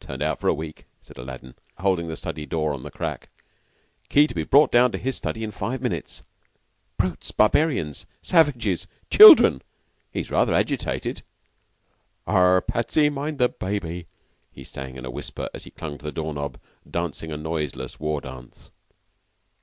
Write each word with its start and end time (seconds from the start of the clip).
"Turned 0.00 0.20
out 0.20 0.38
for 0.38 0.48
a 0.48 0.52
week," 0.54 0.84
said 1.00 1.16
Aladdin, 1.16 1.54
holding 1.78 2.06
the 2.06 2.16
study 2.18 2.44
door 2.44 2.74
on 2.74 2.82
the 2.82 2.90
crack. 2.90 3.30
"Key 4.10 4.26
to 4.26 4.34
be 4.34 4.44
brought 4.44 4.70
down 4.70 4.92
to 4.92 4.98
his 4.98 5.16
study 5.16 5.42
in 5.42 5.50
five 5.50 5.80
minutes. 5.80 6.22
'Brutes! 6.98 7.30
Barbarians! 7.30 8.04
Savages! 8.20 8.86
Children!' 9.08 9.62
He's 10.12 10.30
rather 10.30 10.52
agitated. 10.52 11.22
'Arrah, 12.26 12.60
Patsy, 12.60 13.08
mind 13.08 13.38
the 13.38 13.48
baby,'" 13.48 14.08
he 14.52 14.62
sang 14.62 14.96
in 14.98 15.06
a 15.06 15.10
whisper 15.10 15.48
as 15.54 15.64
he 15.64 15.70
clung 15.70 15.96
to 15.96 16.04
the 16.04 16.12
door 16.12 16.34
knob, 16.34 16.58
dancing 16.86 17.32
a 17.32 17.38
noiseless 17.38 17.98
war 17.98 18.20
dance. 18.20 18.70